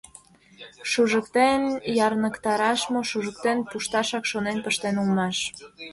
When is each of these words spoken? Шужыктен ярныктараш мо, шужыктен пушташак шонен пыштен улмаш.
Шужыктен 0.91 1.61
ярныктараш 2.05 2.81
мо, 2.91 3.01
шужыктен 3.09 3.57
пушташак 3.69 4.23
шонен 4.31 4.57
пыштен 4.65 4.95
улмаш. 5.01 5.37